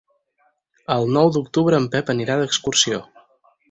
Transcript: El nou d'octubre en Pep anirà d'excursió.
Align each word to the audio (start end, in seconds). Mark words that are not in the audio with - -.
El 0.95 1.13
nou 1.17 1.31
d'octubre 1.37 1.81
en 1.83 1.89
Pep 1.97 2.13
anirà 2.17 2.43
d'excursió. 2.43 3.07